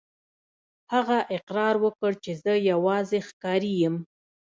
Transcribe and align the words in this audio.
هغه 0.93 1.17
اقرار 1.37 1.75
وکړ 1.83 2.11
چې 2.23 2.31
زه 2.43 2.53
یوازې 2.71 3.19
ښکاري 3.27 3.73
یم. 3.83 3.95